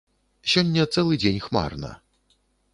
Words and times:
Сёння 0.53 0.87
цэлы 0.95 1.19
дзень 1.25 1.39
хмарна. 1.45 1.95